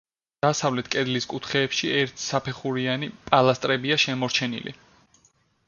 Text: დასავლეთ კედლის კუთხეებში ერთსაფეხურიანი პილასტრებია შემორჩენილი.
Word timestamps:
დასავლეთ 0.43 0.87
კედლის 0.95 1.27
კუთხეებში 1.33 1.91
ერთსაფეხურიანი 1.99 3.11
პილასტრებია 3.29 4.01
შემორჩენილი. 4.07 4.77